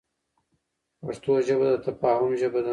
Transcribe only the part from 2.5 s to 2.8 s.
ده.